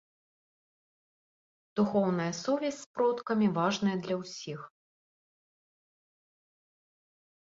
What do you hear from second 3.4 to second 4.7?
важная для ўсіх.